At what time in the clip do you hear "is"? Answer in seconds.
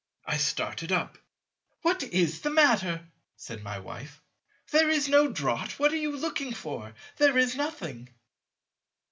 2.01-2.41, 4.89-5.07, 7.37-7.55